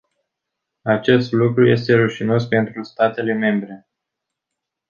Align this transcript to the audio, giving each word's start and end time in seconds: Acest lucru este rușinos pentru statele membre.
Acest 0.81 1.31
lucru 1.31 1.67
este 1.67 1.93
rușinos 1.95 2.47
pentru 2.47 2.83
statele 2.83 3.33
membre. 3.33 3.89